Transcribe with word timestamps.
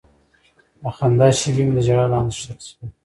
د 0.81 0.83
خندا 0.97 1.27
شېبې 1.39 1.63
مې 1.65 1.73
د 1.75 1.79
ژړا 1.87 2.05
لاندې 2.11 2.33
ښخې 2.39 2.55
شوې. 2.67 2.85